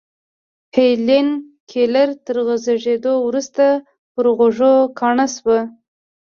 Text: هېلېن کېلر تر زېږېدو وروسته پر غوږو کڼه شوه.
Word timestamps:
هېلېن 0.75 1.29
کېلر 1.69 2.09
تر 2.25 2.37
زېږېدو 2.63 3.13
وروسته 3.27 3.65
پر 4.13 4.25
غوږو 4.37 4.73
کڼه 4.99 5.27
شوه. 5.35 5.57